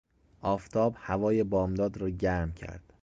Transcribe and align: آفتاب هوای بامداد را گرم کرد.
آفتاب 0.41 0.95
هوای 0.99 1.43
بامداد 1.43 1.97
را 1.97 2.09
گرم 2.09 2.51
کرد. 2.53 2.93